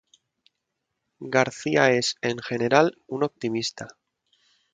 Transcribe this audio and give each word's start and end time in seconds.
Garcia 1.29 1.91
es, 1.91 2.15
en 2.23 2.39
general, 2.39 2.97
un 3.05 3.23
optimista. 3.23 3.87